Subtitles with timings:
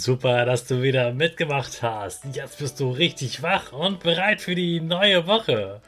[0.00, 2.24] Super, dass du wieder mitgemacht hast.
[2.32, 5.82] Jetzt bist du richtig wach und bereit für die neue Woche.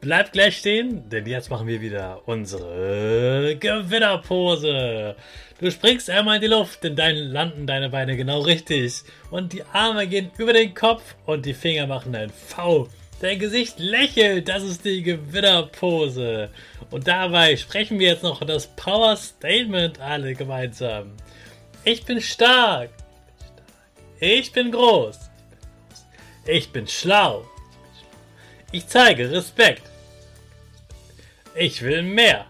[0.00, 5.16] Bleib gleich stehen, denn jetzt machen wir wieder unsere Gewinnerpose.
[5.60, 9.02] Du springst einmal in die Luft, denn dann landen deine Beine genau richtig.
[9.30, 12.88] Und die Arme gehen über den Kopf und die Finger machen ein V.
[13.20, 16.48] Dein Gesicht lächelt, das ist die Gewinnerpose.
[16.90, 21.12] Und dabei sprechen wir jetzt noch das Power Statement alle gemeinsam.
[21.84, 22.88] Ich bin stark.
[24.20, 25.16] Ich bin groß.
[26.44, 27.46] Ich bin schlau.
[28.72, 29.82] Ich zeige Respekt.
[31.54, 32.46] Ich will mehr.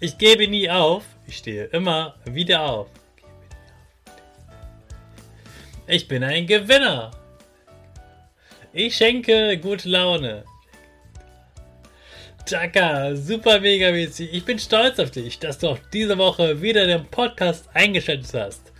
[0.00, 1.04] Ich gebe nie auf.
[1.26, 2.88] Ich stehe immer wieder auf.
[5.86, 7.10] Ich bin ein Gewinner.
[8.72, 10.44] Ich schenke gute Laune.
[12.46, 14.32] Chaka, super mega mäßig.
[14.32, 18.71] Ich bin stolz auf dich, dass du auch diese Woche wieder den Podcast eingeschaltet hast.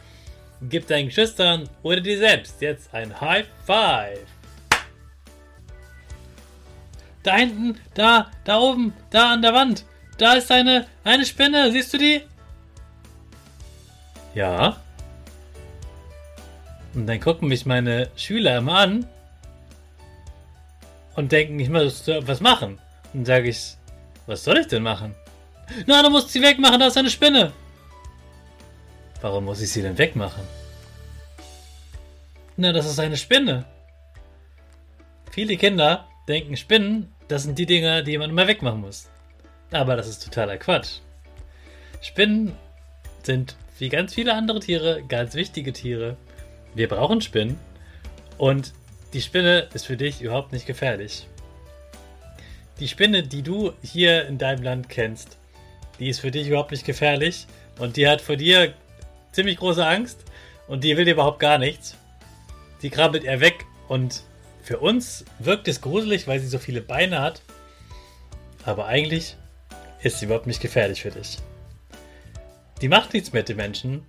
[0.68, 4.26] Gib deinen Geschwistern oder dir selbst jetzt ein High Five.
[7.22, 9.84] Da hinten, da, da oben, da an der Wand.
[10.18, 11.70] Da ist eine, eine Spinne.
[11.72, 12.22] Siehst du die?
[14.34, 14.76] Ja.
[16.94, 19.06] Und dann gucken mich meine Schüler immer an
[21.14, 22.78] und denken, ich muss was machen.
[23.12, 23.76] Und sage ich,
[24.26, 25.14] was soll ich denn machen?
[25.86, 27.52] Na, du musst sie wegmachen, da ist eine Spinne.
[29.22, 30.42] Warum muss ich sie denn wegmachen?
[32.56, 33.64] Na, das ist eine Spinne.
[35.30, 39.08] Viele Kinder denken, Spinnen, das sind die Dinger, die man immer wegmachen muss.
[39.70, 40.98] Aber das ist totaler Quatsch.
[42.00, 42.56] Spinnen
[43.22, 46.16] sind wie ganz viele andere Tiere ganz wichtige Tiere.
[46.74, 47.58] Wir brauchen Spinnen
[48.38, 48.72] und
[49.12, 51.28] die Spinne ist für dich überhaupt nicht gefährlich.
[52.80, 55.38] Die Spinne, die du hier in deinem Land kennst,
[56.00, 57.46] die ist für dich überhaupt nicht gefährlich
[57.78, 58.74] und die hat vor dir
[59.32, 60.24] ziemlich große Angst
[60.68, 61.96] und die will überhaupt gar nichts.
[62.82, 64.22] Die krabbelt er weg und
[64.62, 67.42] für uns wirkt es gruselig, weil sie so viele Beine hat.
[68.64, 69.36] Aber eigentlich
[70.02, 71.38] ist sie überhaupt nicht gefährlich für dich.
[72.80, 74.06] Die macht nichts mit den Menschen,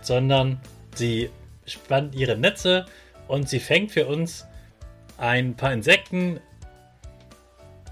[0.00, 0.60] sondern
[0.94, 1.30] sie
[1.66, 2.86] spannt ihre Netze
[3.28, 4.46] und sie fängt für uns
[5.16, 6.40] ein paar Insekten,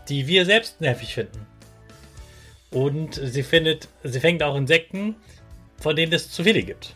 [0.09, 1.47] die wir selbst nervig finden.
[2.71, 5.17] Und sie findet, sie fängt auch Insekten,
[5.79, 6.95] von denen es zu viele gibt.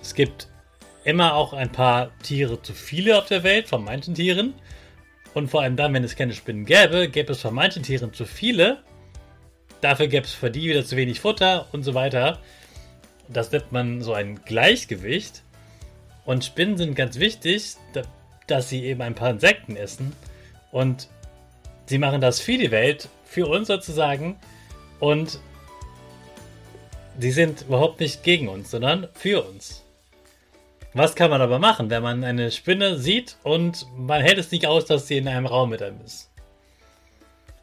[0.00, 0.48] Es gibt
[1.04, 4.54] immer auch ein paar Tiere zu viele auf der Welt, von manchen Tieren.
[5.34, 8.24] Und vor allem dann, wenn es keine Spinnen gäbe, gäbe es von manchen Tieren zu
[8.24, 8.82] viele.
[9.80, 12.38] Dafür gäbe es für die wieder zu wenig Futter und so weiter.
[13.28, 15.42] Das nennt man so ein Gleichgewicht.
[16.24, 17.76] Und Spinnen sind ganz wichtig,
[18.46, 20.12] dass sie eben ein paar Insekten essen.
[20.70, 21.08] Und
[21.86, 24.36] sie machen das für die Welt, für uns sozusagen.
[24.98, 25.40] Und
[27.20, 29.84] sie sind überhaupt nicht gegen uns, sondern für uns.
[30.92, 34.66] Was kann man aber machen, wenn man eine Spinne sieht und man hält es nicht
[34.66, 36.30] aus, dass sie in einem Raum mit einem ist?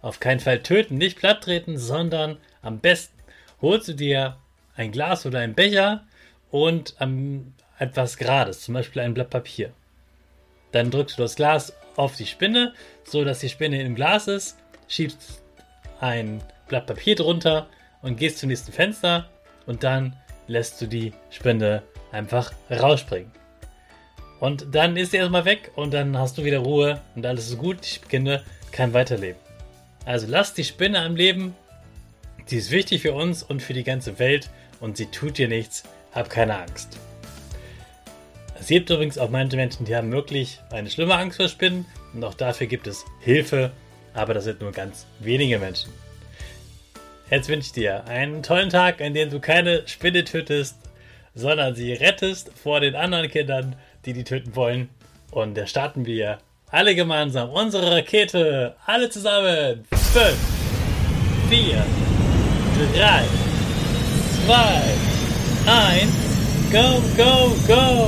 [0.01, 3.17] Auf keinen Fall töten, nicht platt treten, sondern am besten
[3.61, 4.37] holst du dir
[4.75, 6.05] ein Glas oder einen Becher
[6.51, 9.73] und ähm, etwas Gerades, zum Beispiel ein Blatt Papier.
[10.71, 14.57] Dann drückst du das Glas auf die Spinne, so dass die Spinne im Glas ist,
[14.87, 15.41] schiebst
[15.99, 17.67] ein Blatt Papier drunter
[18.01, 19.27] und gehst zum nächsten Fenster
[19.67, 20.15] und dann
[20.47, 23.31] lässt du die Spinne einfach rausspringen.
[24.39, 27.57] Und dann ist sie erstmal weg und dann hast du wieder Ruhe und alles ist
[27.57, 27.77] gut.
[27.83, 29.39] Die Spinne kann weiterleben.
[30.05, 31.55] Also lass die Spinne am Leben.
[32.49, 34.49] Die ist wichtig für uns und für die ganze Welt
[34.79, 35.83] und sie tut dir nichts.
[36.13, 36.97] Hab keine Angst.
[38.59, 42.23] Es gibt übrigens auch manche Menschen, die haben wirklich eine schlimme Angst vor Spinnen und
[42.23, 43.71] auch dafür gibt es Hilfe,
[44.13, 45.91] aber das sind nur ganz wenige Menschen.
[47.29, 50.77] Jetzt wünsche ich dir einen tollen Tag, an dem du keine Spinne tötest,
[51.35, 53.75] sondern sie rettest vor den anderen Kindern,
[54.05, 54.89] die die töten wollen.
[55.31, 56.37] Und da starten wir
[56.69, 58.75] alle gemeinsam unsere Rakete.
[58.85, 59.85] Alle zusammen.
[59.91, 60.35] 5,
[61.49, 61.85] 4,
[62.95, 63.23] 3,
[64.45, 64.53] 2,
[65.65, 66.27] 1.
[66.71, 68.06] Go, go, go!